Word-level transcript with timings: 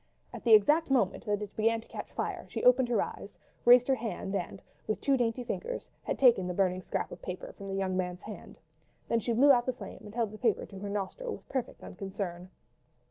At 0.33 0.43
the 0.43 0.53
exact 0.55 0.89
moment 0.89 1.27
that 1.27 1.43
it 1.43 1.55
began 1.55 1.79
to 1.79 1.87
catch 1.87 2.11
fire, 2.11 2.47
she 2.49 2.63
opened 2.63 2.89
her 2.89 3.03
eyes, 3.03 3.37
raised 3.65 3.87
her 3.87 3.93
hand 3.93 4.33
and, 4.35 4.59
with 4.87 4.99
two 4.99 5.15
dainty 5.15 5.43
fingers, 5.43 5.91
had 6.05 6.17
taken 6.17 6.47
the 6.47 6.55
burning 6.55 6.81
scrap 6.81 7.11
of 7.11 7.21
paper 7.21 7.53
from 7.55 7.67
the 7.67 7.75
young 7.75 7.95
man's 7.95 8.23
hand. 8.23 8.57
Then 9.09 9.19
she 9.19 9.31
blew 9.33 9.51
out 9.51 9.67
the 9.67 9.73
flame, 9.73 10.01
and 10.05 10.15
held 10.15 10.31
the 10.31 10.39
paper 10.39 10.65
to 10.65 10.79
her 10.79 10.89
nostril 10.89 11.33
with 11.33 11.49
perfect 11.49 11.83
unconcern. 11.83 12.49